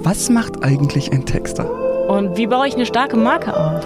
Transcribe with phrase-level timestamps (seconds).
[0.00, 1.68] Was macht eigentlich ein Texter?
[2.08, 3.84] Und wie baue ich eine starke Marke auf?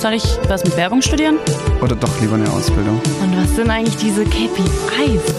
[0.00, 1.36] Soll ich was mit Werbung studieren?
[1.82, 2.98] Oder doch lieber eine Ausbildung?
[3.22, 5.34] Und was sind eigentlich diese KPIs?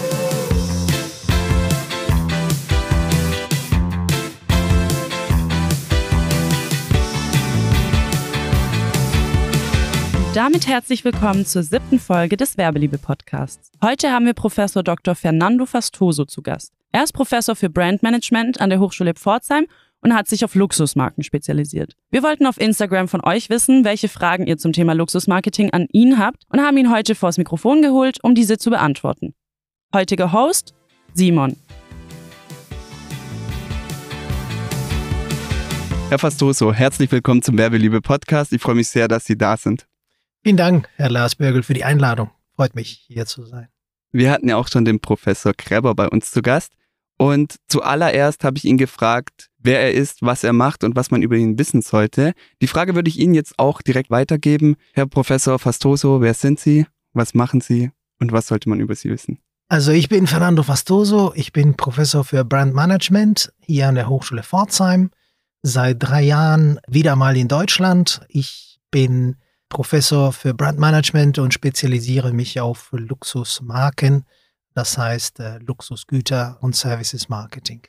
[10.34, 13.72] Damit herzlich willkommen zur siebten Folge des Werbeliebe Podcasts.
[13.82, 15.16] Heute haben wir Professor Dr.
[15.16, 16.72] Fernando Fastoso zu Gast.
[16.92, 19.66] Er ist Professor für Brandmanagement an der Hochschule Pforzheim
[20.06, 21.94] und hat sich auf Luxusmarken spezialisiert.
[22.12, 26.16] Wir wollten auf Instagram von euch wissen, welche Fragen ihr zum Thema Luxusmarketing an ihn
[26.16, 29.34] habt und haben ihn heute vors Mikrofon geholt, um diese zu beantworten.
[29.92, 30.74] Heutiger Host
[31.12, 31.56] Simon.
[36.08, 38.52] Herr Fastoso, herzlich willkommen zum Werbeliebe Podcast.
[38.52, 39.88] Ich freue mich sehr, dass Sie da sind.
[40.44, 42.30] Vielen Dank, Herr Lars Börgel, für die Einladung.
[42.54, 43.66] Freut mich, hier zu sein.
[44.12, 46.74] Wir hatten ja auch schon den Professor Kreber bei uns zu Gast.
[47.18, 51.22] Und zuallererst habe ich ihn gefragt, wer er ist, was er macht und was man
[51.22, 52.32] über ihn wissen sollte.
[52.60, 54.76] Die Frage würde ich Ihnen jetzt auch direkt weitergeben.
[54.92, 56.86] Herr Professor Fastoso, wer sind Sie?
[57.12, 57.90] Was machen Sie?
[58.20, 59.38] Und was sollte man über Sie wissen?
[59.68, 64.42] Also ich bin Fernando Fastoso, ich bin Professor für Brand Management hier an der Hochschule
[64.42, 65.10] Pforzheim.
[65.62, 68.20] Seit drei Jahren wieder mal in Deutschland.
[68.28, 69.36] Ich bin
[69.68, 74.24] Professor für Brandmanagement und spezialisiere mich auf Luxusmarken,
[74.76, 77.80] das heißt äh, Luxusgüter und Services Marketing.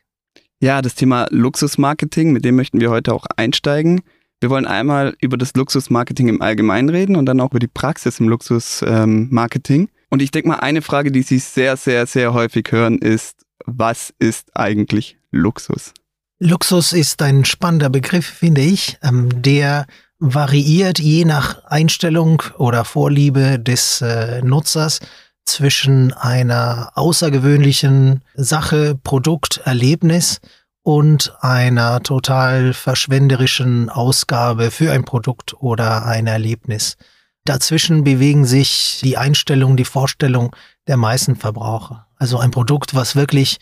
[0.59, 4.01] Ja, das Thema Luxusmarketing, mit dem möchten wir heute auch einsteigen.
[4.39, 8.19] Wir wollen einmal über das Luxusmarketing im Allgemeinen reden und dann auch über die Praxis
[8.19, 9.81] im Luxusmarketing.
[9.81, 13.45] Ähm, und ich denke mal, eine Frage, die Sie sehr, sehr, sehr häufig hören, ist,
[13.65, 15.93] was ist eigentlich Luxus?
[16.39, 19.87] Luxus ist ein spannender Begriff, finde ich, ähm, der
[20.19, 24.99] variiert je nach Einstellung oder Vorliebe des äh, Nutzers
[25.47, 30.39] zwischen einer außergewöhnlichen Sache, Produkt, Erlebnis
[30.83, 36.95] und einer total verschwenderischen Ausgabe für ein Produkt oder ein Erlebnis.
[37.45, 40.55] Dazwischen bewegen sich die Einstellung, die Vorstellung
[40.87, 42.07] der meisten Verbraucher.
[42.17, 43.57] Also ein Produkt, was wirklich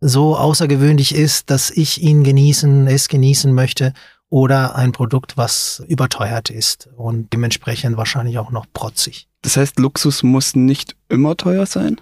[0.00, 3.92] so außergewöhnlich ist, dass ich ihn genießen, es genießen möchte
[4.28, 9.27] oder ein Produkt, was überteuert ist und dementsprechend wahrscheinlich auch noch protzig.
[9.42, 12.00] Das heißt, Luxus muss nicht immer teuer sein?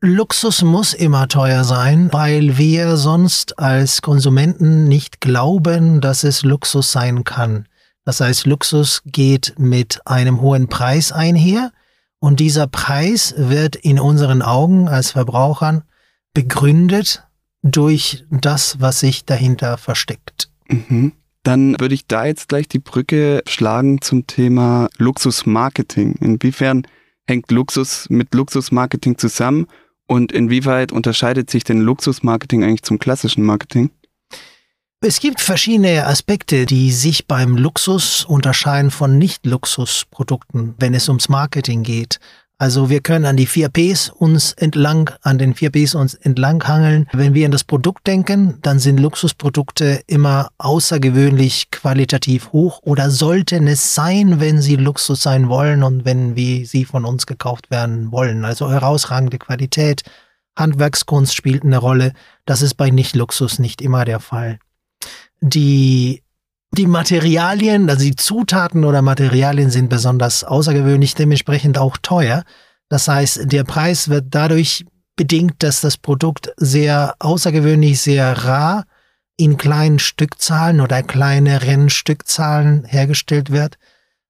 [0.00, 6.92] Luxus muss immer teuer sein, weil wir sonst als Konsumenten nicht glauben, dass es Luxus
[6.92, 7.66] sein kann.
[8.04, 11.72] Das heißt, Luxus geht mit einem hohen Preis einher
[12.20, 15.82] und dieser Preis wird in unseren Augen als Verbrauchern
[16.32, 17.24] begründet
[17.62, 20.50] durch das, was sich dahinter versteckt.
[20.68, 21.12] Mhm.
[21.46, 26.16] Dann würde ich da jetzt gleich die Brücke schlagen zum Thema Luxusmarketing.
[26.20, 26.88] Inwiefern
[27.24, 29.68] hängt Luxus mit Luxusmarketing zusammen
[30.08, 33.90] und inwieweit unterscheidet sich denn Luxusmarketing eigentlich zum klassischen Marketing?
[35.00, 41.84] Es gibt verschiedene Aspekte, die sich beim Luxus unterscheiden von Nicht-Luxusprodukten, wenn es ums Marketing
[41.84, 42.18] geht.
[42.58, 46.66] Also wir können an die vier Ps uns entlang, an den vier Ps uns entlang
[46.66, 47.06] hangeln.
[47.12, 53.66] Wenn wir an das Produkt denken, dann sind Luxusprodukte immer außergewöhnlich qualitativ hoch oder sollten
[53.66, 58.10] es sein, wenn sie Luxus sein wollen und wenn wie sie von uns gekauft werden
[58.10, 58.46] wollen.
[58.46, 60.02] Also herausragende Qualität,
[60.56, 62.14] Handwerkskunst spielt eine Rolle.
[62.46, 64.58] Das ist bei Nicht-Luxus nicht immer der Fall.
[65.42, 66.22] Die
[66.76, 72.44] die Materialien, also die Zutaten oder Materialien sind besonders außergewöhnlich, dementsprechend auch teuer.
[72.88, 74.84] Das heißt, der Preis wird dadurch
[75.16, 78.84] bedingt, dass das Produkt sehr außergewöhnlich, sehr rar
[79.36, 83.78] in kleinen Stückzahlen oder kleineren Stückzahlen hergestellt wird.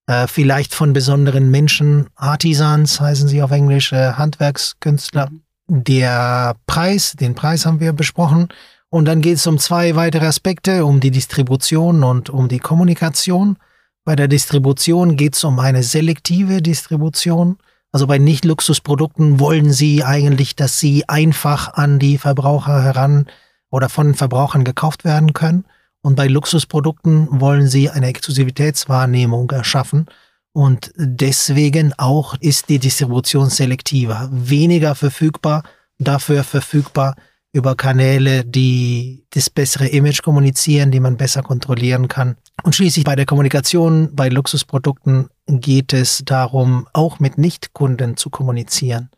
[0.07, 5.31] Äh, vielleicht von besonderen Menschen, Artisans heißen sie auf Englisch, äh, Handwerkskünstler.
[5.69, 8.49] Der Preis, den Preis haben wir besprochen.
[8.91, 13.59] Und dann geht es um zwei weitere Aspekte, um die Distribution und um die Kommunikation.
[14.05, 17.59] Bei der Distribution geht es um eine selektive Distribution.
[17.91, 23.27] Also bei Nicht-Luxusprodukten wollen Sie eigentlich, dass sie einfach an die Verbraucher heran
[23.71, 25.65] oder von Verbrauchern gekauft werden können.
[26.03, 30.07] Und bei Luxusprodukten wollen Sie eine Exklusivitätswahrnehmung erschaffen.
[30.53, 35.65] Und deswegen auch ist die Distribution selektiver, weniger verfügbar,
[35.99, 37.17] dafür verfügbar
[37.57, 42.37] über Kanäle, die das bessere Image kommunizieren, die man besser kontrollieren kann.
[42.63, 49.09] Und schließlich bei der Kommunikation bei Luxusprodukten geht es darum, auch mit Nichtkunden zu kommunizieren.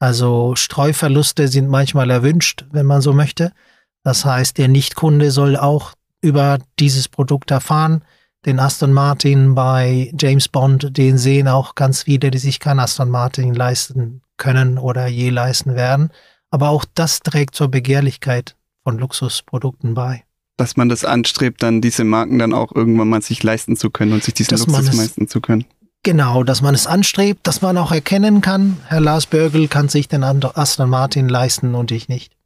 [0.00, 3.52] Also Streuverluste sind manchmal erwünscht, wenn man so möchte.
[4.02, 8.02] Das heißt, der Nichtkunde soll auch über dieses Produkt erfahren.
[8.44, 13.08] Den Aston Martin bei James Bond, den sehen auch ganz viele, die sich kein Aston
[13.08, 16.10] Martin leisten können oder je leisten werden.
[16.54, 18.54] Aber auch das trägt zur Begehrlichkeit
[18.84, 20.22] von Luxusprodukten bei.
[20.56, 24.12] dass man das anstrebt, dann diese Marken dann auch irgendwann mal sich leisten zu können
[24.12, 25.64] und sich diesen Dass Luxus es- leisten zu können.
[26.04, 30.06] Genau, dass man es anstrebt, dass man auch erkennen kann, Herr Lars Börgel kann sich
[30.06, 32.36] den Aston Martin leisten und ich nicht.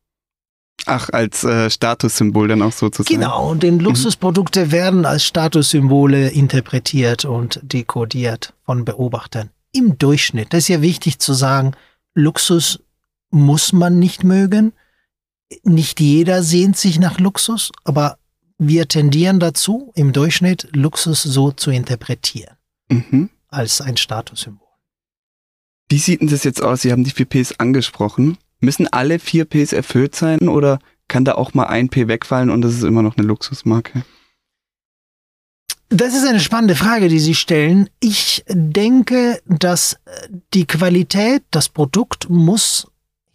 [0.86, 3.14] Ach, als äh, Statussymbol dann auch sozusagen.
[3.14, 9.50] Genau, denn Luxusprodukte werden als Statussymbole interpretiert und dekodiert von Beobachtern.
[9.72, 10.54] Im Durchschnitt.
[10.54, 11.72] Das ist ja wichtig zu sagen,
[12.14, 12.80] Luxus
[13.30, 14.72] muss man nicht mögen.
[15.62, 18.18] Nicht jeder sehnt sich nach Luxus, aber
[18.58, 22.56] wir tendieren dazu, im Durchschnitt Luxus so zu interpretieren,
[22.90, 23.30] Mhm.
[23.48, 24.66] als ein Statussymbol.
[25.88, 26.82] Wie sieht denn das jetzt aus?
[26.82, 28.36] Sie haben die 4Ps angesprochen.
[28.60, 32.74] Müssen alle 4Ps erfüllt sein oder kann da auch mal ein P wegfallen und das
[32.74, 34.04] ist immer noch eine Luxusmarke?
[35.90, 37.88] Das ist eine spannende Frage, die Sie stellen.
[38.00, 39.96] Ich denke, dass
[40.52, 42.88] die Qualität, das Produkt muss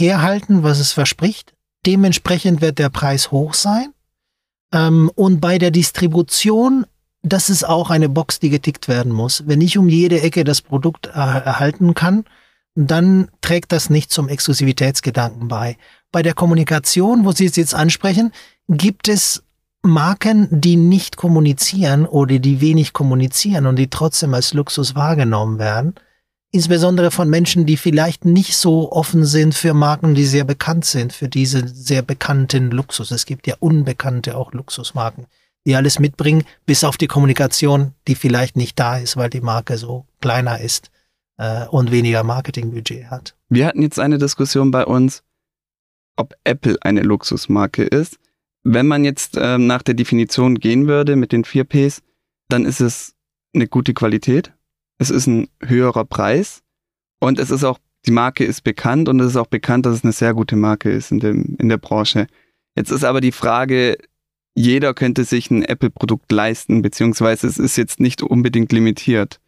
[0.03, 1.53] herhalten, was es verspricht.
[1.85, 3.93] Dementsprechend wird der Preis hoch sein.
[4.73, 6.85] Ähm, und bei der Distribution,
[7.21, 9.47] das ist auch eine Box, die getickt werden muss.
[9.47, 12.25] Wenn ich um jede Ecke das Produkt äh, erhalten kann,
[12.75, 15.77] dann trägt das nicht zum Exklusivitätsgedanken bei.
[16.11, 18.31] Bei der Kommunikation, wo Sie es jetzt ansprechen,
[18.67, 19.43] gibt es
[19.83, 25.95] Marken, die nicht kommunizieren oder die wenig kommunizieren und die trotzdem als Luxus wahrgenommen werden.
[26.55, 31.11] Insbesondere von Menschen, die vielleicht nicht so offen sind für Marken, die sehr bekannt sind,
[31.11, 33.09] für diese sehr bekannten Luxus.
[33.09, 35.25] Es gibt ja unbekannte auch Luxusmarken,
[35.65, 39.79] die alles mitbringen, bis auf die Kommunikation, die vielleicht nicht da ist, weil die Marke
[39.79, 40.91] so kleiner ist
[41.39, 43.35] äh, und weniger Marketingbudget hat.
[43.49, 45.23] Wir hatten jetzt eine Diskussion bei uns,
[46.17, 48.19] ob Apple eine Luxusmarke ist.
[48.61, 52.03] Wenn man jetzt ähm, nach der Definition gehen würde mit den 4Ps,
[52.47, 53.15] dann ist es
[53.55, 54.53] eine gute Qualität,
[54.97, 56.61] es ist ein höherer Preis
[57.19, 60.03] und es ist auch, die Marke ist bekannt und es ist auch bekannt, dass es
[60.03, 62.27] eine sehr gute Marke ist in, dem, in der Branche.
[62.75, 63.97] Jetzt ist aber die Frage,
[64.55, 69.39] jeder könnte sich ein Apple-Produkt leisten, beziehungsweise es ist jetzt nicht unbedingt limitiert.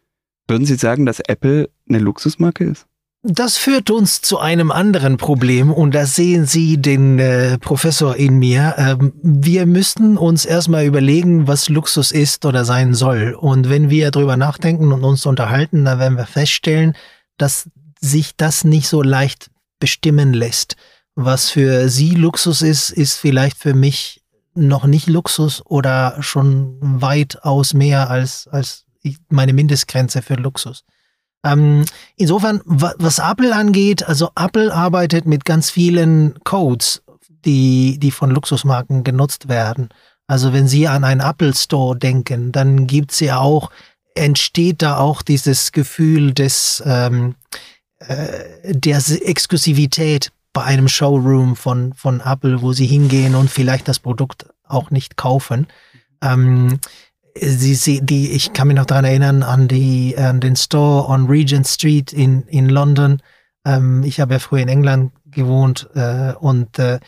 [0.48, 2.86] Würden Sie sagen, dass Apple eine Luxusmarke ist?
[3.28, 8.38] Das führt uns zu einem anderen Problem und da sehen Sie den äh, Professor in
[8.38, 8.74] mir.
[8.78, 13.34] Ähm, wir müssten uns erstmal überlegen, was Luxus ist oder sein soll.
[13.34, 16.94] Und wenn wir darüber nachdenken und uns unterhalten, dann werden wir feststellen,
[17.36, 17.68] dass
[18.00, 19.50] sich das nicht so leicht
[19.80, 20.76] bestimmen lässt.
[21.16, 24.22] Was für Sie Luxus ist, ist vielleicht für mich
[24.54, 28.84] noch nicht Luxus oder schon weitaus mehr als, als
[29.30, 30.84] meine Mindestgrenze für Luxus.
[31.46, 31.84] Ähm,
[32.16, 37.02] insofern, wa- was Apple angeht, also Apple arbeitet mit ganz vielen Codes,
[37.44, 39.88] die, die von Luxusmarken genutzt werden.
[40.26, 43.70] Also wenn Sie an einen Apple Store denken, dann gibt's ja auch,
[44.16, 47.36] entsteht da auch dieses Gefühl des, ähm,
[48.00, 54.00] äh, der Exklusivität bei einem Showroom von, von Apple, wo Sie hingehen und vielleicht das
[54.00, 55.68] Produkt auch nicht kaufen.
[56.22, 56.80] Ähm,
[57.40, 61.26] Sie, sie, die, ich kann mich noch daran erinnern an die, an den Store on
[61.26, 63.20] Regent Street in, in London.
[63.64, 66.98] Ähm, ich habe ja früher in England gewohnt äh, und äh,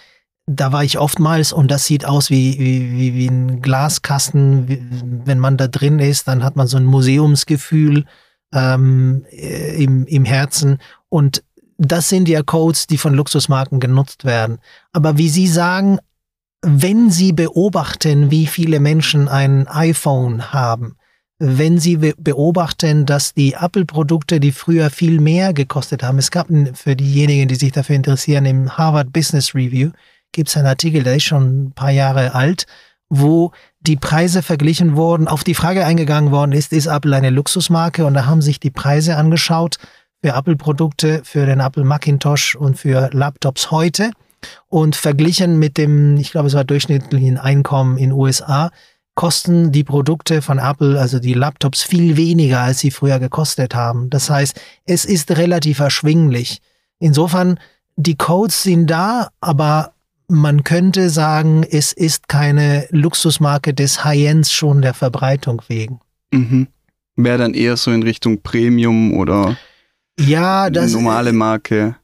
[0.46, 5.22] da war ich oftmals und das sieht aus wie, wie, wie, ein Glaskasten.
[5.24, 8.06] Wenn man da drin ist, dann hat man so ein Museumsgefühl
[8.54, 10.78] ähm, äh, im, im Herzen
[11.08, 11.42] und
[11.78, 14.58] das sind ja Codes, die von Luxusmarken genutzt werden.
[14.92, 15.98] Aber wie Sie sagen,
[16.62, 20.96] wenn Sie beobachten, wie viele Menschen ein iPhone haben,
[21.38, 26.48] wenn Sie be beobachten, dass die Apple-Produkte, die früher viel mehr gekostet haben, es gab
[26.74, 29.90] für diejenigen, die sich dafür interessieren, im Harvard Business Review
[30.32, 32.66] gibt es einen Artikel, der ist schon ein paar Jahre alt,
[33.08, 38.04] wo die Preise verglichen wurden, auf die Frage eingegangen worden ist, ist Apple eine Luxusmarke?
[38.04, 39.78] Und da haben sich die Preise angeschaut
[40.22, 44.10] für Apple-Produkte, für den Apple Macintosh und für Laptops heute
[44.68, 48.70] und verglichen mit dem, ich glaube, es war durchschnittlichen Einkommen in USA,
[49.14, 54.10] kosten die Produkte von Apple, also die Laptops, viel weniger, als sie früher gekostet haben.
[54.10, 56.60] Das heißt, es ist relativ erschwinglich.
[57.00, 57.58] Insofern,
[57.96, 59.94] die Codes sind da, aber
[60.28, 66.00] man könnte sagen, es ist keine Luxusmarke des High-Ends schon der Verbreitung wegen.
[66.30, 66.68] Mhm.
[67.16, 69.56] Wäre dann eher so in Richtung Premium oder
[70.20, 71.96] Ja, das normale Marke,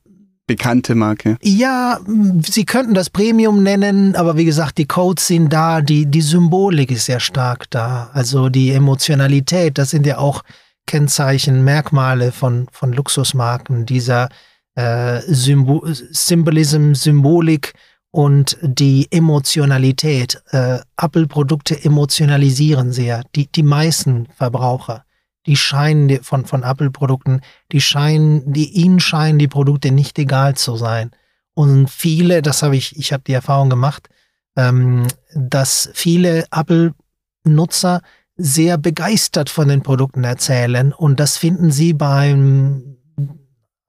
[0.47, 1.37] bekannte Marke.
[1.43, 2.01] Ja,
[2.43, 6.91] Sie könnten das Premium nennen, aber wie gesagt, die Codes sind da, die, die Symbolik
[6.91, 8.11] ist sehr stark da.
[8.13, 10.43] Also die Emotionalität, das sind ja auch
[10.87, 14.29] Kennzeichen, Merkmale von, von Luxusmarken, dieser
[14.75, 17.73] äh, Symbo Symbolism, Symbolik
[18.11, 20.43] und die Emotionalität.
[20.51, 25.05] Äh, Apple-Produkte emotionalisieren sehr, die, die meisten Verbraucher.
[25.47, 27.41] Die scheinen von, von Apple-Produkten,
[27.73, 31.11] die scheinen, die ihnen scheinen die Produkte nicht egal zu sein.
[31.55, 34.09] Und viele, das habe ich, ich habe die Erfahrung gemacht,
[34.57, 38.03] ähm, dass viele Apple-Nutzer
[38.37, 42.97] sehr begeistert von den Produkten erzählen und das finden sie beim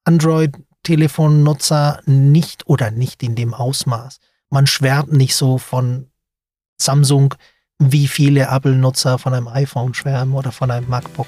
[0.03, 4.19] Android-Telefonnutzer nicht oder nicht in dem Ausmaß.
[4.49, 6.11] Man schwärmt nicht so von
[6.77, 7.33] Samsung,
[7.79, 11.27] wie viele Apple-Nutzer von einem iPhone schwärmen oder von einem MacBook.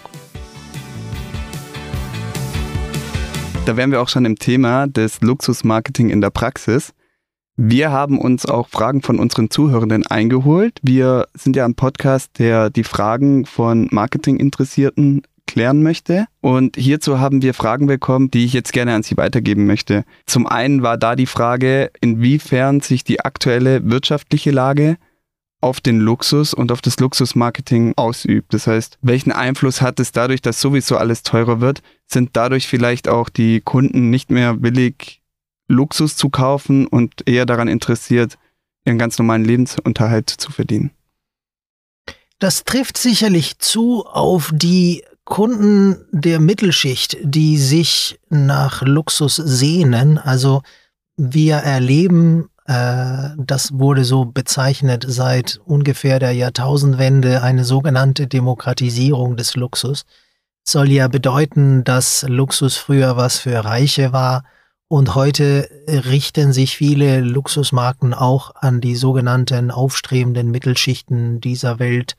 [3.66, 6.94] Da wären wir auch schon im Thema des Luxusmarketing in der Praxis.
[7.58, 10.80] Wir haben uns auch Fragen von unseren Zuhörenden eingeholt.
[10.84, 16.28] Wir sind ja ein Podcast, der die Fragen von Marketinginteressierten klären möchte.
[16.40, 20.06] Und hierzu haben wir Fragen bekommen, die ich jetzt gerne an Sie weitergeben möchte.
[20.26, 24.98] Zum einen war da die Frage, inwiefern sich die aktuelle wirtschaftliche Lage
[25.62, 28.54] auf den Luxus und auf das Luxusmarketing ausübt.
[28.54, 31.82] Das heißt, welchen Einfluss hat es dadurch, dass sowieso alles teurer wird?
[32.06, 35.22] Sind dadurch vielleicht auch die Kunden nicht mehr willig,
[35.68, 38.38] Luxus zu kaufen und eher daran interessiert,
[38.86, 40.92] ihren ganz normalen Lebensunterhalt zu verdienen?
[42.40, 50.18] Das trifft sicherlich zu auf die Kunden der Mittelschicht, die sich nach Luxus sehnen.
[50.18, 50.62] Also
[51.18, 60.04] wir erleben, das wurde so bezeichnet seit ungefähr der Jahrtausendwende, eine sogenannte Demokratisierung des Luxus.
[60.68, 64.44] Soll ja bedeuten, dass Luxus früher was für Reiche war
[64.90, 72.16] und heute richten sich viele Luxusmarken auch an die sogenannten aufstrebenden Mittelschichten dieser Welt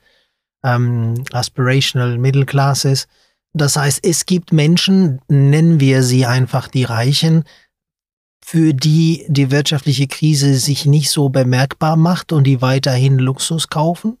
[0.63, 3.07] ähm, Aspirational Middle Classes.
[3.53, 7.43] Das heißt, es gibt Menschen, nennen wir sie einfach die Reichen,
[8.51, 14.17] für die die wirtschaftliche Krise sich nicht so bemerkbar macht und die weiterhin Luxus kaufen.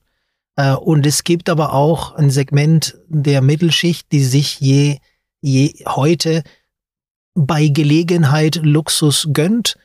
[0.55, 4.99] Äh, und es gibt aber auch ein Segment der Mittelschicht, die sich je,
[5.41, 6.43] je heute
[7.33, 9.77] bei Gelegenheit Luxus gönnt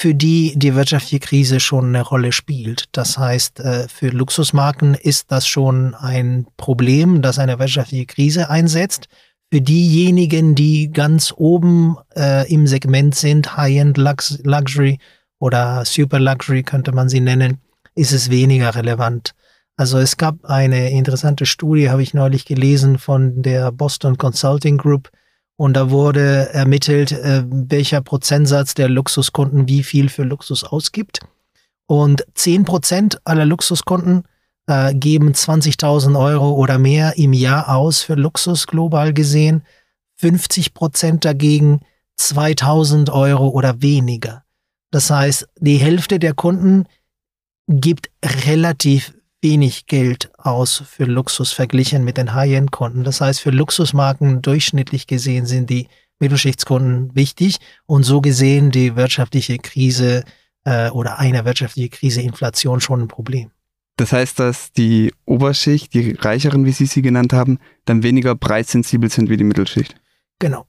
[0.00, 2.84] für die die wirtschaftliche Krise schon eine Rolle spielt.
[2.92, 9.08] Das heißt, äh, für Luxusmarken ist das schon ein Problem, dass eine wirtschaftliche Krise einsetzt.
[9.52, 14.98] Für diejenigen, die ganz oben äh, im Segment sind, High-End Lux Luxury
[15.40, 17.58] oder Super Luxury könnte man sie nennen,
[17.96, 19.34] ist es weniger relevant.
[19.76, 25.10] Also es gab eine interessante Studie, habe ich neulich gelesen, von der Boston Consulting Group,
[25.60, 31.20] und da wurde ermittelt, äh, welcher Prozentsatz der Luxuskunden wie viel für Luxus ausgibt.
[31.86, 34.22] Und 10 Prozent aller Luxuskunden
[34.70, 39.62] äh, geben 20.000 Euro oder mehr im Jahr aus für Luxus global gesehen.
[40.16, 41.80] 50 Prozent dagegen
[42.18, 44.44] 2.000 Euro oder weniger.
[44.90, 46.84] Das heißt, die Hälfte der Kunden
[47.66, 48.10] gibt
[48.46, 53.04] relativ wenig Geld aus für Luxus verglichen mit den High-End-Kunden.
[53.04, 59.56] Das heißt, für Luxusmarken durchschnittlich gesehen sind die Mittelschichtskunden wichtig und so gesehen die wirtschaftliche
[59.56, 60.24] Krise
[60.64, 63.50] äh, oder eine wirtschaftliche Krise, Inflation schon ein Problem.
[64.00, 69.10] Das heißt, dass die Oberschicht, die Reicheren, wie Sie sie genannt haben, dann weniger preissensibel
[69.10, 69.94] sind wie die Mittelschicht.
[70.38, 70.64] Genau.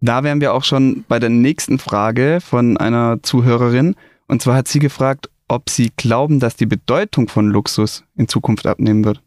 [0.00, 3.96] Da wären wir auch schon bei der nächsten Frage von einer Zuhörerin.
[4.28, 8.64] Und zwar hat sie gefragt, ob Sie glauben, dass die Bedeutung von Luxus in Zukunft
[8.64, 9.22] abnehmen wird.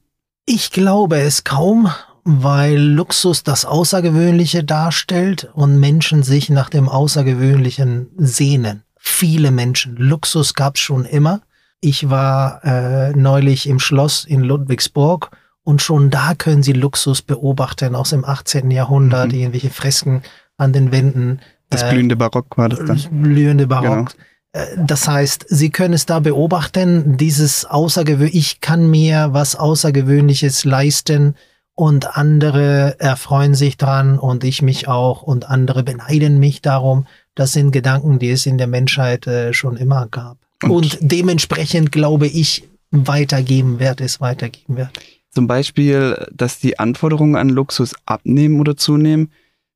[0.46, 1.90] Ich glaube es kaum,
[2.24, 8.84] weil Luxus das Außergewöhnliche darstellt und Menschen sich nach dem Außergewöhnlichen sehnen.
[8.98, 9.98] Viele Menschen.
[9.98, 11.42] Luxus gab es schon immer.
[11.82, 15.32] Ich war äh, neulich im Schloss in Ludwigsburg
[15.64, 18.70] und schon da können Sie Luxus beobachten aus dem 18.
[18.72, 19.40] Jahrhundert, mhm.
[19.40, 20.22] irgendwelche Fresken
[20.58, 21.42] an den Wänden.
[21.70, 23.24] Das blühende Barock war das dann.
[23.24, 24.12] Blühende Barock.
[24.12, 24.24] Genau.
[24.54, 30.66] Äh, das heißt, Sie können es da beobachten, dieses Außergewöhnliche, ich kann mir was Außergewöhnliches
[30.66, 31.36] leisten
[31.74, 37.08] und andere erfreuen sich dran und ich mich auch und andere beneiden mich darum.
[37.34, 40.38] Das sind Gedanken, die es in der Menschheit äh, schon immer gab.
[40.64, 44.90] Und, und, dementsprechend glaube ich, weitergeben wird, es weitergeben wird.
[45.30, 49.32] Zum Beispiel, dass die Anforderungen an Luxus abnehmen oder zunehmen.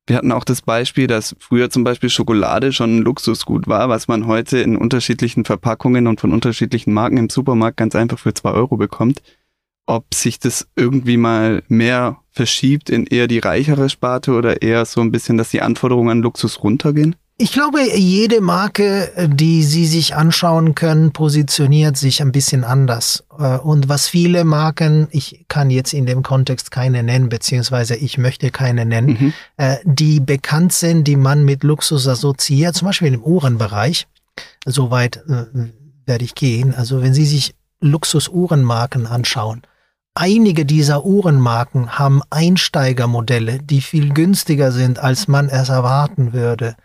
[0.06, 4.06] Wir hatten auch das Beispiel, dass früher zum Beispiel Schokolade schon ein Luxusgut war, was
[4.06, 8.52] man heute in unterschiedlichen Verpackungen und von unterschiedlichen Marken im Supermarkt ganz einfach für zwei
[8.52, 9.22] Euro bekommt.
[9.86, 15.00] Ob sich das irgendwie mal mehr verschiebt in eher die reichere Sparte oder eher so
[15.00, 17.16] ein bisschen, dass die Anforderungen an Luxus runtergehen?
[17.38, 23.24] Ich glaube, jede Marke, die Sie sich anschauen können, positioniert sich ein bisschen anders.
[23.38, 28.16] Äh, und was viele Marken, ich kann jetzt in dem Kontext keine nennen, beziehungsweise ich
[28.16, 29.32] möchte keine nennen, mhm.
[29.58, 34.06] Äh, die bekannt sind, die man mit Luxus assoziiert, zum Beispiel im Uhrenbereich.
[34.64, 35.44] Soweit äh,
[36.06, 36.74] werde ich gehen.
[36.74, 39.60] Also wenn Sie sich Luxus-Uhrenmarken anschauen,
[40.14, 46.76] einige dieser Uhrenmarken haben Einsteigermodelle, die viel günstiger sind, als man es erwarten würde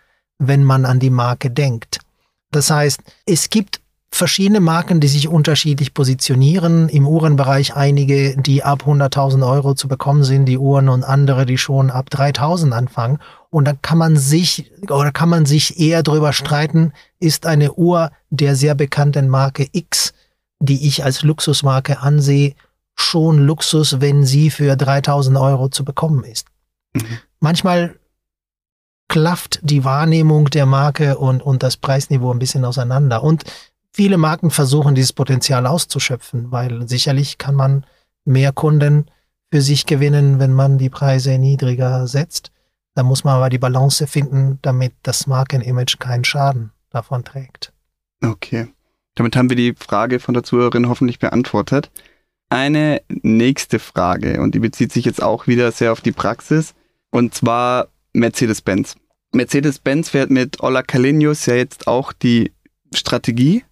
[0.46, 1.98] wenn man an die Marke denkt.
[2.50, 3.80] Das heißt, es gibt
[4.10, 6.88] verschiedene Marken, die sich unterschiedlich positionieren.
[6.90, 11.56] Im Uhrenbereich einige, die ab 100.000 Euro zu bekommen sind, die Uhren und andere, die
[11.56, 13.18] schon ab 3.000 anfangen.
[13.48, 18.10] Und dann kann man sich oder kann man sich eher darüber streiten, ist eine Uhr
[18.30, 20.12] der sehr bekannten Marke X,
[20.60, 22.54] die ich als Luxusmarke ansehe,
[22.94, 26.46] schon Luxus, wenn sie für 3000 Euro zu bekommen ist.
[26.94, 27.18] Mhm.
[27.40, 27.94] Manchmal
[29.12, 33.22] klafft die Wahrnehmung der Marke und, und das Preisniveau ein bisschen auseinander.
[33.22, 33.44] Und
[33.92, 37.84] viele Marken versuchen dieses Potenzial auszuschöpfen, weil sicherlich kann man
[38.24, 39.10] mehr Kunden
[39.52, 42.52] für sich gewinnen, wenn man die Preise niedriger setzt.
[42.94, 47.70] Da muss man aber die Balance finden, damit das Markenimage keinen Schaden davon trägt.
[48.24, 48.68] Okay.
[49.14, 51.90] Damit haben wir die Frage von der Zuhörerin hoffentlich beantwortet.
[52.48, 56.72] Eine nächste Frage, und die bezieht sich jetzt auch wieder sehr auf die Praxis,
[57.10, 58.96] und zwar Mercedes-Benz.
[59.34, 62.52] Mercedes-Benz fährt mit Ola Kalenius ja jetzt auch die
[62.94, 63.64] Strategie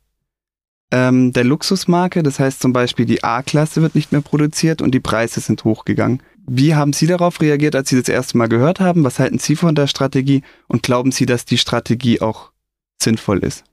[0.90, 2.22] ähm, der Luxusmarke.
[2.22, 6.22] Das heißt zum Beispiel, die A-Klasse wird nicht mehr produziert und die Preise sind hochgegangen.
[6.46, 9.04] Wie haben Sie darauf reagiert, als Sie das erste Mal gehört haben?
[9.04, 12.50] Was halten Sie von der Strategie und glauben Sie, dass die Strategie auch
[13.00, 13.64] sinnvoll ist?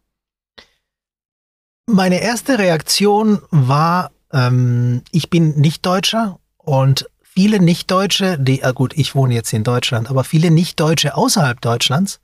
[1.89, 8.97] Meine erste Reaktion war, ähm, ich bin nicht Deutscher und viele Nicht-Deutsche, die, ah gut,
[8.97, 12.19] ich wohne jetzt in Deutschland, aber viele Nicht-Deutsche außerhalb Deutschlands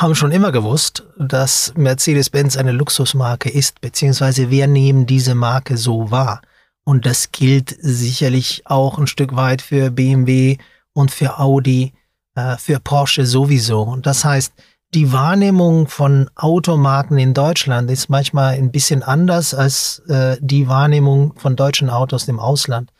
[0.00, 6.12] haben schon immer gewusst, dass Mercedes-Benz eine Luxusmarke ist, beziehungsweise wir nehmen diese Marke so
[6.12, 6.40] wahr.
[6.84, 10.58] Und das gilt sicherlich auch ein Stück weit für BMW
[10.92, 11.92] und für Audi,
[12.36, 13.82] äh, für Porsche sowieso.
[13.82, 14.52] Und das heißt,
[14.94, 21.34] die Wahrnehmung von Automarken in Deutschland ist manchmal ein bisschen anders als äh, die Wahrnehmung
[21.38, 22.92] von deutschen Autos im Ausland.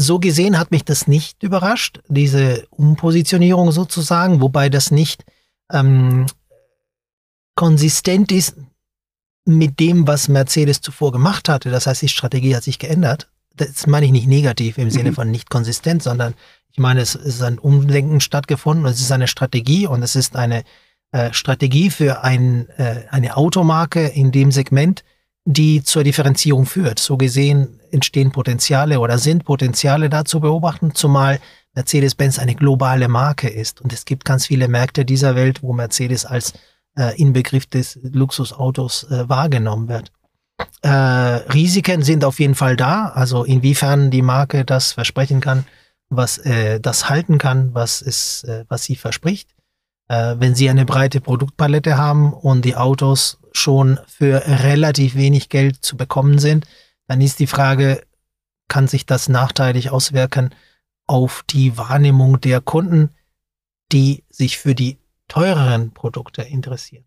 [0.00, 5.24] So gesehen hat mich das nicht überrascht, diese Umpositionierung sozusagen, wobei das nicht
[5.72, 6.26] ähm,
[7.56, 8.54] konsistent ist
[9.44, 11.70] mit dem, was Mercedes zuvor gemacht hatte.
[11.70, 13.28] Das heißt, die Strategie hat sich geändert.
[13.56, 15.14] Das meine ich nicht negativ im Sinne mhm.
[15.16, 16.34] von nicht konsistent, sondern
[16.70, 20.62] ich meine, es ist ein Umdenken stattgefunden, es ist eine Strategie und es ist eine
[21.10, 25.02] äh, Strategie für ein, äh, eine Automarke in dem Segment,
[25.50, 26.98] die zur Differenzierung führt.
[26.98, 31.40] So gesehen entstehen Potenziale oder sind Potenziale da zu beobachten, zumal
[31.74, 33.80] Mercedes-Benz eine globale Marke ist.
[33.80, 36.52] Und es gibt ganz viele Märkte dieser Welt, wo Mercedes als
[36.98, 40.12] äh, Inbegriff des Luxusautos äh, wahrgenommen wird.
[40.82, 45.64] Äh, Risiken sind auf jeden Fall da, also inwiefern die Marke das versprechen kann,
[46.10, 49.48] was äh, das halten kann, was es, äh, was sie verspricht.
[50.08, 55.84] Äh, wenn sie eine breite Produktpalette haben und die Autos schon für relativ wenig Geld
[55.84, 56.66] zu bekommen sind,
[57.06, 58.02] dann ist die Frage,
[58.68, 60.54] kann sich das nachteilig auswirken
[61.06, 63.10] auf die Wahrnehmung der Kunden,
[63.92, 67.04] die sich für die teureren Produkte interessieren.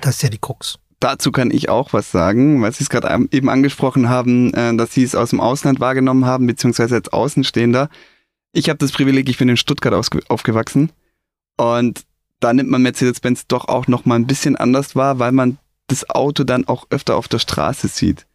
[0.00, 0.78] Das ist ja die Krux.
[1.00, 4.92] Dazu kann ich auch was sagen, weil Sie es gerade eben angesprochen haben, äh, dass
[4.92, 7.88] Sie es aus dem Ausland wahrgenommen haben, beziehungsweise als Außenstehender.
[8.52, 10.92] Ich habe das Privileg, ich bin in Stuttgart aufgewachsen
[11.56, 12.04] und
[12.40, 16.08] da nimmt man Mercedes-Benz doch auch noch mal ein bisschen anders wahr, weil man das
[16.08, 18.26] Auto dann auch öfter auf der Straße sieht.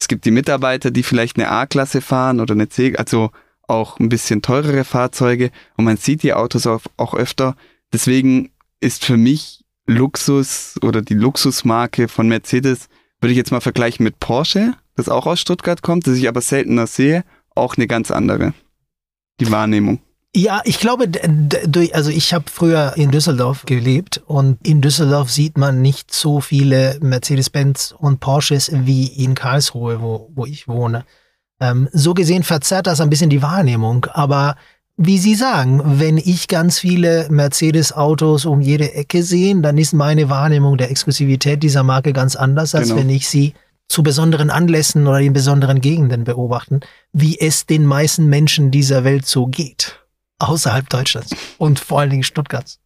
[0.00, 3.30] Es gibt die Mitarbeiter, die vielleicht eine A-Klasse fahren oder eine C, also
[3.68, 7.56] auch ein bisschen teurere Fahrzeuge und man sieht die Autos auch, auch öfter
[7.92, 12.88] Deswegen ist für mich Luxus oder die Luxusmarke von Mercedes,
[13.20, 16.40] würde ich jetzt mal vergleichen mit Porsche, das auch aus Stuttgart kommt, das ich aber
[16.40, 18.54] seltener sehe, auch eine ganz andere.
[19.40, 20.00] Die Wahrnehmung.
[20.34, 21.10] Ja, ich glaube,
[21.92, 26.98] also ich habe früher in Düsseldorf gelebt und in Düsseldorf sieht man nicht so viele
[27.02, 31.04] Mercedes-Benz und Porsches wie in Karlsruhe, wo, wo ich wohne.
[31.60, 34.56] Ähm, so gesehen verzerrt das ein bisschen die Wahrnehmung, aber
[34.96, 40.30] wie Sie sagen, wenn ich ganz viele Mercedes-Autos um jede Ecke sehe, dann ist meine
[40.30, 43.00] Wahrnehmung der Exklusivität dieser Marke ganz anders, als genau.
[43.00, 43.54] wenn ich sie
[43.88, 46.80] zu besonderen Anlässen oder in besonderen Gegenden beobachten,
[47.12, 50.01] wie es den meisten Menschen dieser Welt so geht.
[50.42, 52.80] Außerhalb Deutschlands und vor allen Dingen Stuttgarts.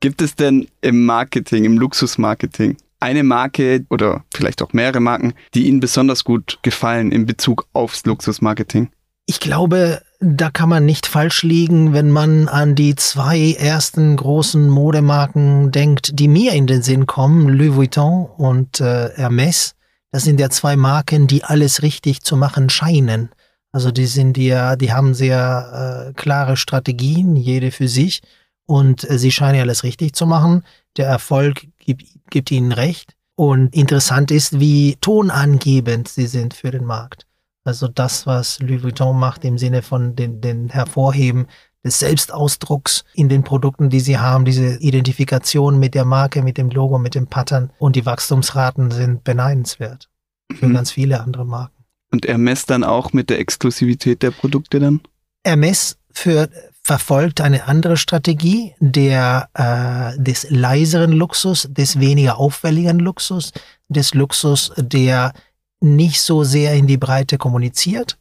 [0.00, 5.68] Gibt es denn im Marketing, im Luxusmarketing, eine Marke oder vielleicht auch mehrere Marken, die
[5.68, 8.90] Ihnen besonders gut gefallen in Bezug aufs Luxusmarketing?
[9.26, 14.68] Ich glaube, da kann man nicht falsch liegen, wenn man an die zwei ersten großen
[14.68, 19.74] Modemarken denkt, die mir in den Sinn kommen, Louis Vuitton und äh, Hermes.
[20.10, 23.30] Das sind ja zwei Marken, die alles richtig zu machen scheinen.
[23.72, 28.22] Also die sind ja, die haben sehr äh, klare Strategien, jede für sich,
[28.66, 30.62] und äh, sie scheinen ja alles richtig zu machen.
[30.96, 33.14] Der Erfolg gibt, gibt ihnen recht.
[33.34, 37.26] Und interessant ist, wie tonangebend sie sind für den Markt.
[37.64, 41.46] Also das, was Louis Vuitton macht im Sinne von den, den Hervorheben
[41.84, 46.70] des Selbstausdrucks in den Produkten, die sie haben, diese Identifikation mit der Marke, mit dem
[46.70, 50.08] Logo, mit dem Pattern und die Wachstumsraten sind beneidenswert
[50.52, 50.74] für Mhm.
[50.74, 51.81] ganz viele andere Marken.
[52.12, 55.00] Und er messt dann auch mit der Exklusivität der Produkte dann?
[55.44, 56.48] Hermes für,
[56.82, 63.52] verfolgt eine andere Strategie der, äh, des leiseren Luxus, des weniger auffälligen Luxus,
[63.88, 65.32] des Luxus, der
[65.80, 68.18] nicht so sehr in die Breite kommuniziert,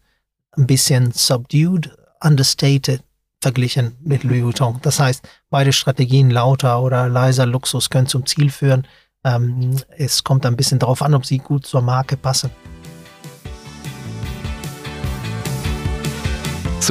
[0.54, 1.92] ein bisschen subdued,
[2.24, 3.04] understated
[3.42, 4.80] verglichen mit Louis Vuitton.
[4.84, 8.88] Das heißt, beide Strategien, lauter oder leiser Luxus, können zum Ziel führen.
[9.24, 12.52] Ähm, es kommt ein bisschen darauf an, ob sie gut zur Marke passen.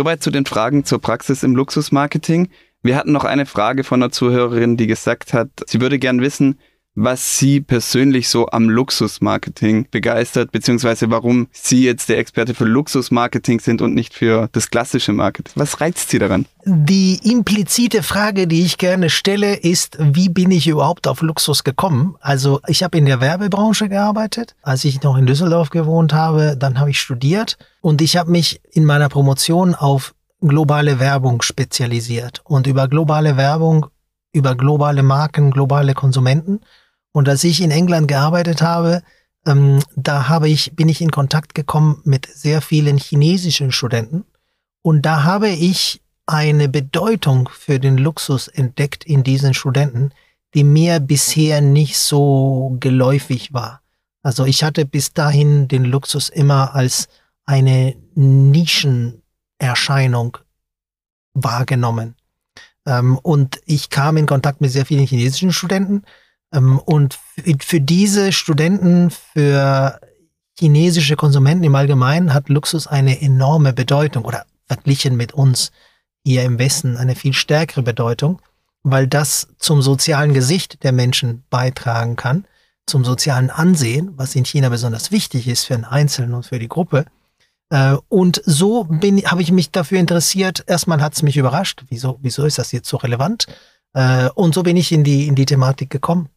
[0.01, 2.49] Soweit zu den Fragen zur Praxis im Luxusmarketing.
[2.83, 6.59] Wir hatten noch eine Frage von einer Zuhörerin, die gesagt hat, sie würde gern wissen,
[6.94, 13.61] was sie persönlich so am Luxusmarketing begeistert, beziehungsweise warum sie jetzt der Experte für Luxusmarketing
[13.61, 15.53] sind und nicht für das klassische Marketing.
[15.57, 16.46] Was reizt sie daran?
[16.64, 22.16] Die implizite Frage, die ich gerne stelle, ist, wie bin ich überhaupt auf Luxus gekommen?
[22.20, 26.79] Also ich habe in der Werbebranche gearbeitet, als ich noch in Düsseldorf gewohnt habe, dann
[26.79, 32.66] habe ich studiert und ich habe mich in meiner Promotion auf globale Werbung spezialisiert und
[32.66, 33.87] über globale Werbung,
[34.33, 36.61] über globale Marken, globale Konsumenten.
[37.12, 39.03] Und als ich in England gearbeitet habe,
[39.47, 44.25] ähm, da habe ich, bin ich in Kontakt gekommen mit sehr vielen chinesischen Studenten.
[44.83, 50.12] Und da habe ich eine Bedeutung für den Luxus entdeckt in diesen Studenten,
[50.55, 53.83] die mir bisher nicht so geläufig war.
[54.23, 57.09] Also ich hatte bis dahin den Luxus immer als
[57.47, 60.38] eine Nischenerscheinung
[61.35, 62.16] wahrgenommen.
[62.87, 66.03] Ähm, und ich kam in Kontakt mit sehr vielen chinesischen Studenten.
[66.53, 70.01] Ähm, und für, für diese Studenten, für
[70.59, 75.73] chinesische Konsumenten im Allgemeinen hat Luxus eine enorme Bedeutung oder verglichen mit uns
[76.25, 78.43] hier im Westen eine viel stärkere Bedeutung,
[78.83, 82.45] weil das zum sozialen Gesicht der Menschen beitragen kann,
[82.87, 86.69] zum sozialen Ansehen, was in China besonders wichtig ist für den Einzelnen und für die
[86.69, 87.07] Gruppe.
[87.70, 90.64] Äh, Und so bin, habe ich mich dafür interessiert.
[90.66, 91.85] Erstmal hat es mich überrascht.
[91.88, 93.46] Wieso, wieso ist das jetzt so relevant?
[93.94, 96.28] Äh, Und so bin ich in die, in die Thematik gekommen.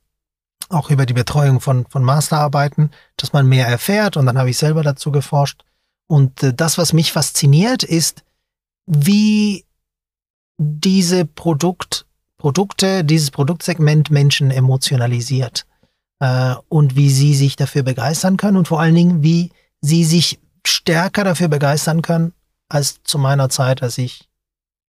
[0.69, 4.15] Auch über die Betreuung von, von Masterarbeiten, dass man mehr erfährt.
[4.15, 5.63] Und dann habe ich selber dazu geforscht.
[6.07, 8.23] Und äh, das, was mich fasziniert, ist,
[8.85, 9.65] wie
[10.57, 12.05] diese Produkt,
[12.37, 15.65] Produkte, dieses Produktsegment Menschen emotionalisiert
[16.69, 21.23] und wie sie sich dafür begeistern können und vor allen Dingen, wie sie sich stärker
[21.23, 22.33] dafür begeistern können
[22.69, 24.29] als zu meiner Zeit, als ich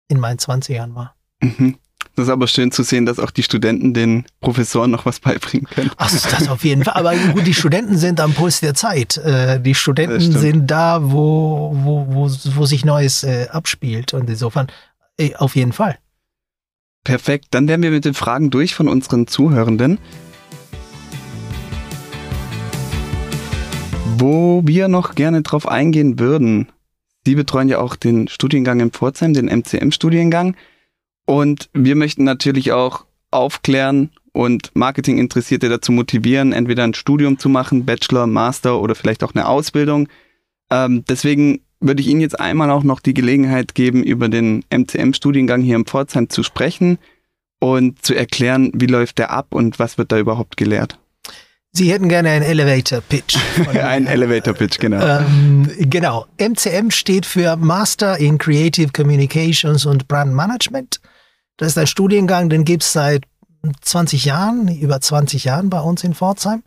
[0.08, 1.16] in meinen 20ern war.
[1.42, 1.78] Mhm.
[2.16, 5.68] Das ist aber schön zu sehen, dass auch die Studenten den Professoren noch was beibringen
[5.68, 5.92] können.
[5.98, 6.94] Ach, das auf jeden Fall.
[6.94, 9.18] Aber gut, die Studenten sind am Puls der Zeit.
[9.18, 14.14] Äh, die Studenten sind da, wo, wo, wo, wo sich Neues äh, abspielt.
[14.14, 14.68] Und insofern
[15.18, 15.98] äh, auf jeden Fall.
[17.04, 20.00] Perfekt, dann wären wir mit den Fragen durch von unseren Zuhörenden.
[24.18, 26.70] Wo wir noch gerne drauf eingehen würden,
[27.26, 30.56] Sie betreuen ja auch den Studiengang in Pforzheim, den MCM-Studiengang.
[31.26, 37.86] Und wir möchten natürlich auch aufklären und Marketinginteressierte dazu motivieren, entweder ein Studium zu machen,
[37.86, 40.08] Bachelor, Master oder vielleicht auch eine Ausbildung.
[40.72, 45.62] Ähm, deswegen würde ich Ihnen jetzt einmal auch noch die Gelegenheit geben, über den MCM-Studiengang
[45.62, 47.00] hier in Pforzheim zu sprechen
[47.60, 51.00] und zu erklären, wie läuft der ab und was wird da überhaupt gelehrt.
[51.78, 53.38] Sie hätten gerne einen Elevator Pitch.
[53.68, 54.08] Ein.
[54.08, 55.06] Elevator Pitch, genau.
[55.06, 56.26] Ähm, genau.
[56.38, 61.02] MCM steht für Master in Creative Communications und Brand Management.
[61.58, 63.26] Das ist ein Studiengang, den gibt's seit
[63.82, 66.64] 20 Jahren, über 20 Jahren bei uns in Pforzheim.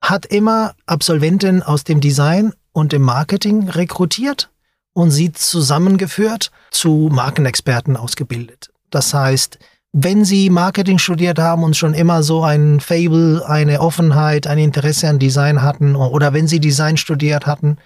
[0.00, 4.50] Hat immer Absolventen aus dem Design und dem Marketing rekrutiert
[4.92, 8.70] und sie zusammengeführt zu Markenexperten ausgebildet.
[8.90, 9.58] Das heißt,
[9.96, 15.08] wenn Sie Marketing studiert haben und schon immer so ein Fable, eine Offenheit, ein Interesse
[15.08, 17.78] an Design hatten oder wenn Sie Design studiert hatten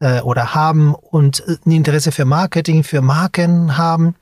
[0.00, 4.16] äh, oder haben und äh, ein Interesse für Marketing, für Marken haben,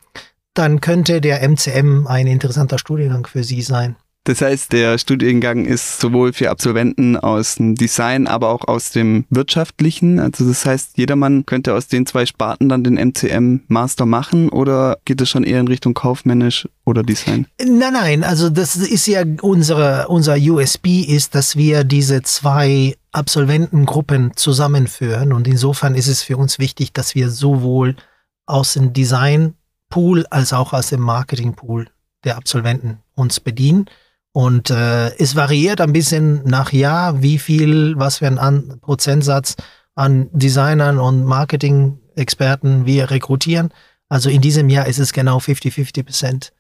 [0.52, 3.96] dann könnte der MCM ein interessanter Studiengang für Sie sein.
[4.24, 9.24] Das heißt, der Studiengang ist sowohl für Absolventen aus dem Design, aber auch aus dem
[9.30, 10.20] Wirtschaftlichen.
[10.20, 14.98] Also das heißt, jedermann könnte aus den zwei Sparten dann den MCM Master machen oder
[15.06, 17.46] geht es schon eher in Richtung kaufmännisch oder Design?
[17.58, 24.36] Nein, nein, also das ist ja unsere, unser USB ist, dass wir diese zwei Absolventengruppen
[24.36, 27.96] zusammenführen und insofern ist es für uns wichtig, dass wir sowohl
[28.44, 31.88] aus dem Design-Pool als auch aus dem Marketing-Pool
[32.24, 33.86] der Absolventen uns bedienen.
[34.32, 39.56] Und äh, es variiert ein bisschen nach Jahr, wie viel, was für ein Prozentsatz
[39.94, 43.70] an Designern und Marketing-Experten wir rekrutieren.
[44.08, 46.52] Also in diesem Jahr ist es genau 50-50 Prozent.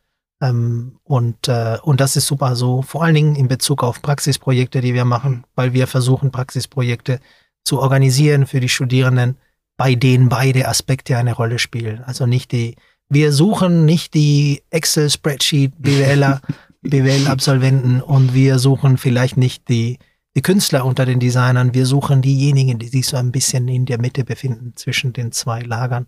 [0.42, 4.80] Ähm, und, äh, und das ist super so, vor allen Dingen in Bezug auf Praxisprojekte,
[4.80, 7.20] die wir machen, weil wir versuchen, Praxisprojekte
[7.64, 9.36] zu organisieren für die Studierenden,
[9.76, 12.02] bei denen beide Aspekte eine Rolle spielen.
[12.04, 12.76] Also nicht die,
[13.08, 16.40] wir suchen nicht die Excel-Spreadsheet BWLer,
[16.82, 19.98] BWL-Absolventen und wir suchen vielleicht nicht die,
[20.34, 24.00] die Künstler unter den Designern, wir suchen diejenigen, die sich so ein bisschen in der
[24.00, 26.06] Mitte befinden zwischen den zwei Lagern.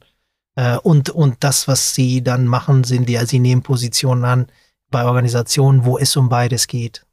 [0.54, 4.46] Äh, und, und das, was sie dann machen, sind also sie nehmen Positionen an
[4.90, 7.04] bei Organisationen, wo es um beides geht.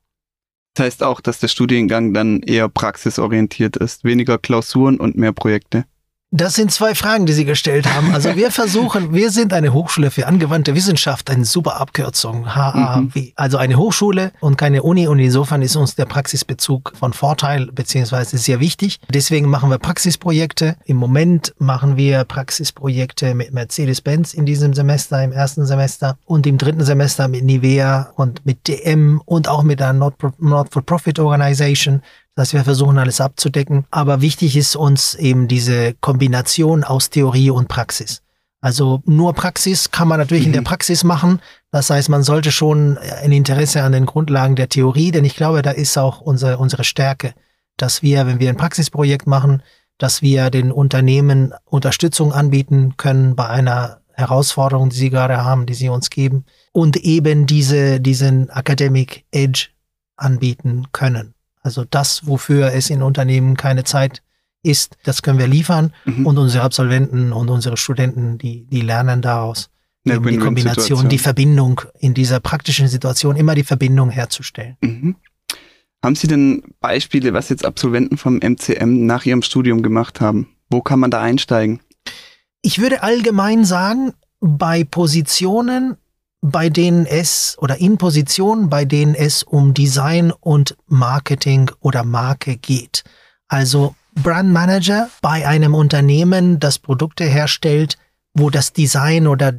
[0.76, 5.86] Das heißt auch, dass der Studiengang dann eher praxisorientiert ist, weniger Klausuren und mehr Projekte.
[6.32, 8.14] Das sind zwei Fragen, die Sie gestellt haben.
[8.14, 13.02] Also wir versuchen, wir sind eine Hochschule für angewandte Wissenschaft, eine super Abkürzung, HAW.
[13.02, 13.32] Mhm.
[13.36, 18.38] Also eine Hochschule und keine Uni und insofern ist uns der Praxisbezug von Vorteil beziehungsweise
[18.38, 19.00] sehr wichtig.
[19.10, 20.76] Deswegen machen wir Praxisprojekte.
[20.86, 26.60] Im Moment machen wir Praxisprojekte mit Mercedes-Benz in diesem Semester, im ersten Semester und im
[26.60, 31.18] dritten Semester mit Nivea und mit DM und auch mit der Not-for-Profit
[32.40, 32.40] Organization.
[32.40, 33.86] Das heißt, wir versuchen alles abzudecken.
[33.92, 38.22] Aber wichtig ist uns eben diese Kombination aus Theorie und Praxis.
[38.62, 40.50] Also nur Praxis kann man natürlich mhm.
[40.50, 40.66] in der mhm.
[40.66, 41.42] Praxis machen.
[41.72, 45.62] Das heißt, man sollte schon ein Interesse an den Grundlagen der Theorie, denn ich glaube,
[45.62, 47.34] da ist auch unsere, unsere Stärke,
[47.78, 49.64] dass wir, wenn wir ein Praxisprojekt machen,
[49.98, 55.74] dass wir den Unternehmen Unterstützung anbieten können bei einer Herausforderung, die sie gerade haben, die
[55.74, 59.70] sie uns geben und eben diese, diesen Academic Edge
[60.18, 61.34] anbieten können.
[61.62, 64.22] Also das, wofür es in Unternehmen keine Zeit
[64.64, 66.26] ist, das können wir liefern mhm.
[66.26, 69.70] und unsere Absolventen und unsere Studenten, die, die lernen daraus.
[70.06, 74.78] Die Kombination, die Verbindung in dieser praktischen Situation, immer die Verbindung herzustellen.
[74.82, 75.16] Mhm.
[76.04, 80.48] Haben Sie denn Beispiele, was jetzt Absolventen vom MCM nach ihrem Studium gemacht haben?
[80.70, 81.82] Wo kann man da einsteigen?
[82.62, 85.98] Ich würde allgemein sagen, bei Positionen,
[86.42, 92.58] bei denen es oder in Positionen, bei denen es um Design und Marketing oder Marke
[92.58, 93.04] geht.
[93.48, 97.98] Also Brand Manager bei einem Unternehmen, das Produkte herstellt,
[98.34, 99.54] wo das Design oder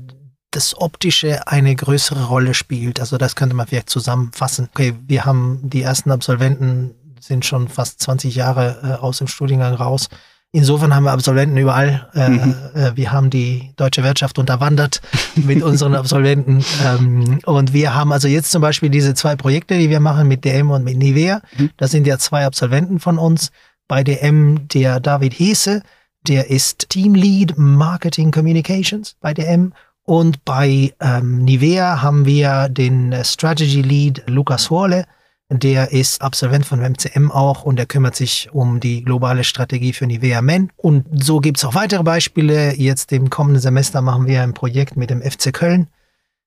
[0.51, 2.99] das Optische eine größere Rolle spielt.
[2.99, 4.69] Also das könnte man vielleicht zusammenfassen.
[4.73, 9.75] Okay, wir haben die ersten Absolventen sind schon fast 20 Jahre äh, aus dem Studiengang
[9.75, 10.09] raus.
[10.53, 12.09] Insofern haben wir Absolventen überall.
[12.13, 12.55] Äh, mhm.
[12.75, 15.01] äh, wir haben die deutsche Wirtschaft unterwandert
[15.37, 16.65] mit unseren Absolventen.
[16.85, 20.45] Ähm, und wir haben also jetzt zum Beispiel diese zwei Projekte, die wir machen mit
[20.45, 21.41] DM und mit Nivea.
[21.57, 21.71] Mhm.
[21.77, 23.53] Das sind ja zwei Absolventen von uns.
[23.87, 25.83] Bei DM der David Hese,
[26.27, 29.73] der ist Teamlead Marketing Communications bei DM.
[30.03, 35.05] Und bei ähm, Nivea haben wir den Strategy Lead Lukas Horle
[35.51, 40.07] der ist Absolvent von MCM auch und der kümmert sich um die globale Strategie für
[40.07, 40.71] Nivea Men.
[40.77, 42.75] Und so gibt's auch weitere Beispiele.
[42.77, 45.89] Jetzt im kommenden Semester machen wir ein Projekt mit dem FC Köln.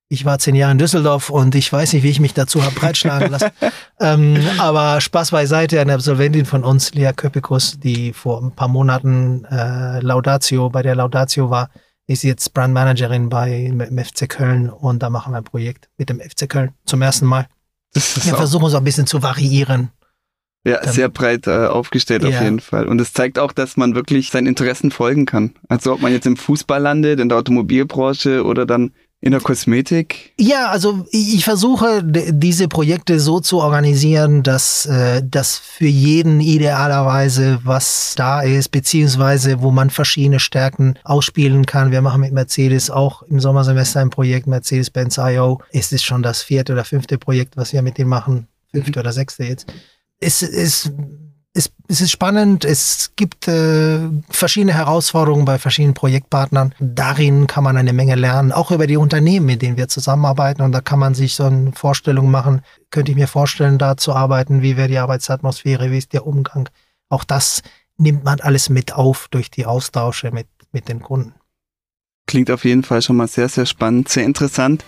[0.09, 2.75] Ich war zehn Jahre in Düsseldorf und ich weiß nicht, wie ich mich dazu habe
[2.75, 3.49] breitschlagen lassen.
[3.99, 9.43] ähm, aber Spaß beiseite, eine Absolventin von uns, Lea Köpikus, die vor ein paar Monaten
[9.45, 11.69] äh, Laudatio, bei der Laudatio war,
[12.05, 16.19] ist jetzt Brandmanagerin bei dem FC Köln und da machen wir ein Projekt mit dem
[16.19, 17.47] FC Köln zum ersten Mal.
[17.93, 19.91] Wir versuchen so ein bisschen zu variieren.
[20.65, 22.29] Ja, ähm, sehr breit äh, aufgestellt ja.
[22.29, 22.87] auf jeden Fall.
[22.87, 25.55] Und es zeigt auch, dass man wirklich seinen Interessen folgen kann.
[25.67, 28.91] Also ob man jetzt im Fußball landet, in der Automobilbranche oder dann
[29.23, 30.33] in der Kosmetik?
[30.37, 37.61] Ja, also ich versuche diese Projekte so zu organisieren, dass äh, das für jeden idealerweise
[37.63, 41.91] was da ist, beziehungsweise wo man verschiedene Stärken ausspielen kann.
[41.91, 45.61] Wir machen mit Mercedes auch im Sommersemester ein Projekt Mercedes-Benz IO.
[45.71, 48.47] Es ist schon das vierte oder fünfte Projekt, was wir mit denen machen.
[48.73, 49.71] Fünfte oder sechste jetzt.
[50.19, 50.91] Es ist
[51.53, 56.73] es, es ist spannend, es gibt äh, verschiedene Herausforderungen bei verschiedenen Projektpartnern.
[56.79, 60.63] Darin kann man eine Menge lernen, auch über die Unternehmen, mit denen wir zusammenarbeiten.
[60.63, 64.13] Und da kann man sich so eine Vorstellung machen, könnte ich mir vorstellen, da zu
[64.13, 66.69] arbeiten, wie wäre die Arbeitsatmosphäre, wie ist der Umgang.
[67.09, 67.61] Auch das
[67.97, 71.35] nimmt man alles mit auf durch die Austausche mit, mit den Kunden.
[72.25, 74.83] Klingt auf jeden Fall schon mal sehr, sehr spannend, sehr interessant.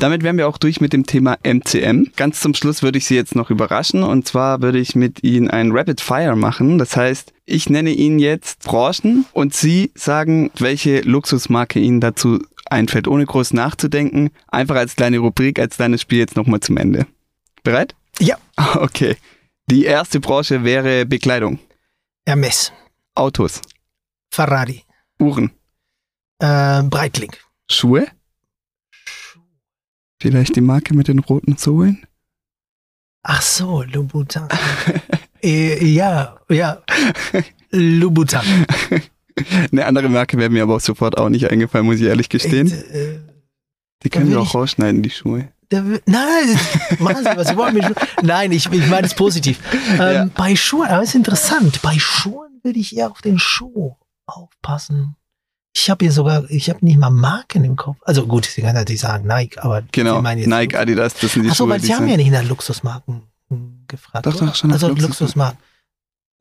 [0.00, 2.12] Damit wären wir auch durch mit dem Thema MCM.
[2.16, 5.48] Ganz zum Schluss würde ich Sie jetzt noch überraschen und zwar würde ich mit Ihnen
[5.48, 6.78] ein Rapid Fire machen.
[6.78, 13.08] Das heißt, ich nenne Ihnen jetzt Branchen und Sie sagen, welche Luxusmarke Ihnen dazu einfällt,
[13.08, 14.30] ohne groß nachzudenken.
[14.48, 17.06] Einfach als kleine Rubrik, als kleines Spiel jetzt nochmal zum Ende.
[17.62, 17.94] Bereit?
[18.18, 18.36] Ja.
[18.74, 19.16] Okay.
[19.70, 21.58] Die erste Branche wäre Bekleidung.
[22.26, 22.72] Hermes.
[23.14, 23.62] Autos.
[24.30, 24.82] Ferrari.
[25.18, 25.52] Uhren.
[26.38, 27.32] Äh, Breitling.
[27.70, 28.06] Schuhe.
[30.30, 32.06] Vielleicht die Marke mit den roten Sohlen?
[33.22, 34.48] Ach so, Louboutin.
[35.42, 36.82] äh, ja, ja.
[37.70, 38.40] Louboutin.
[39.70, 42.70] Eine andere Marke wäre mir aber auch sofort auch nicht eingefallen, muss ich ehrlich gestehen.
[42.72, 43.18] Äh,
[44.02, 45.48] Die können wir auch rausschneiden, die Schuhe.
[45.70, 46.58] will- Nein,
[47.00, 47.94] machen Sie was Sie wollen.
[48.22, 49.58] Nein, ich, ich meine es positiv.
[49.92, 50.24] Ähm, Ja.
[50.34, 51.82] Bei Schuhen, aber es ist interessant.
[51.82, 53.94] Bei Schuhen würde ich eher auf den Schuh
[54.26, 55.16] aufpassen.
[55.76, 57.98] Ich habe hier sogar, ich habe nicht mal Marken im Kopf.
[58.02, 61.32] Also gut, Sie können natürlich sagen Nike, aber Genau, Sie meinen jetzt Nike, Adidas, das
[61.32, 64.24] sind die Achso, Schuhe, weil Sie haben ja nicht nach Luxusmarken hm, gefragt.
[64.24, 64.46] Doch, oder?
[64.46, 65.10] doch, schon nach Also Luxusmarken.
[65.20, 65.58] Luxusmarken.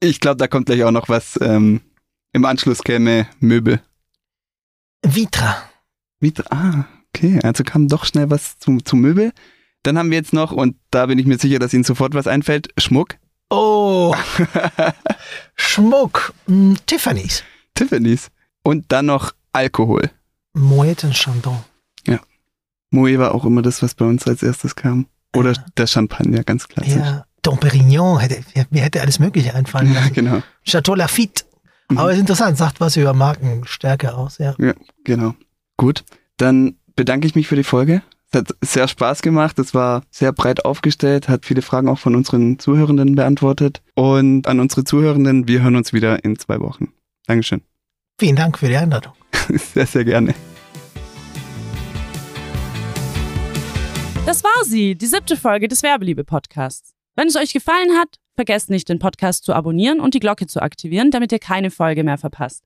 [0.02, 1.40] Ich glaube, da kommt gleich auch noch was.
[1.42, 1.82] Ähm,
[2.32, 3.82] Im Anschluss käme Möbel.
[5.02, 5.64] Vitra.
[6.20, 9.32] Mit, ah, okay, also kam doch schnell was zum, zum Möbel.
[9.82, 12.28] Dann haben wir jetzt noch, und da bin ich mir sicher, dass Ihnen sofort was
[12.28, 13.18] einfällt, Schmuck.
[13.50, 14.16] Oh,
[15.56, 16.34] Schmuck.
[16.46, 17.44] Hm, Tiffany's.
[17.76, 18.30] Tiffany's.
[18.64, 20.10] Und dann noch Alkohol.
[20.54, 21.58] Moet und Chandon.
[22.92, 25.08] Moe war auch immer das, was bei uns als erstes kam.
[25.36, 25.66] Oder Ja.
[25.78, 26.94] der Champagner, ganz klassisch.
[26.94, 30.14] Ja, Dom Perignon, hätte, mir hätte alles Mögliche einfallen Ja, lassen.
[30.14, 30.44] genau.
[30.64, 31.44] Chateau Lafitte.
[31.90, 31.98] Mhm.
[31.98, 34.54] Aber ist interessant, sagt was über Markenstärke aus, ja.
[35.04, 35.34] Genau.
[35.76, 36.04] Gut,
[36.38, 38.04] dann bedanke ich mich für die Folge.
[38.32, 39.58] Es hat sehr Spaß gemacht.
[39.58, 43.82] Es war sehr breit aufgestellt, hat viele Fragen auch von unseren Zuhörenden beantwortet.
[43.96, 46.94] Und an unsere Zuhörenden, wir hören uns wieder in zwei Wochen.
[47.26, 47.62] Dankeschön.
[48.20, 49.14] Vielen Dank für die Einladung.
[49.50, 50.34] Sehr, sehr gerne.
[54.26, 56.94] Das war sie, die siebte Folge des Werbeliebe-Podcasts.
[57.16, 60.62] Wenn es euch gefallen hat, vergesst nicht, den Podcast zu abonnieren und die Glocke zu
[60.62, 62.64] aktivieren, damit ihr keine Folge mehr verpasst.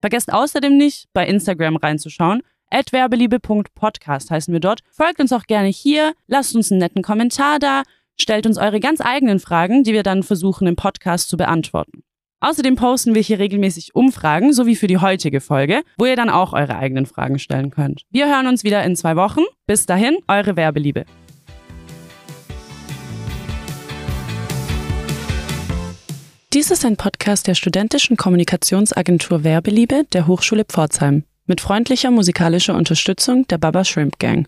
[0.00, 2.42] Vergesst außerdem nicht, bei Instagram reinzuschauen.
[2.70, 4.80] werbeliebe.podcast heißen wir dort.
[4.90, 7.82] Folgt uns auch gerne hier, lasst uns einen netten Kommentar da,
[8.18, 12.04] stellt uns eure ganz eigenen Fragen, die wir dann versuchen im Podcast zu beantworten.
[12.46, 16.30] Außerdem posten wir hier regelmäßig Umfragen, so wie für die heutige Folge, wo ihr dann
[16.30, 18.02] auch eure eigenen Fragen stellen könnt.
[18.12, 19.40] Wir hören uns wieder in zwei Wochen.
[19.66, 21.06] Bis dahin, eure Werbeliebe.
[26.52, 33.48] Dies ist ein Podcast der studentischen Kommunikationsagentur Werbeliebe der Hochschule Pforzheim mit freundlicher musikalischer Unterstützung
[33.48, 34.46] der Baba Shrimp Gang.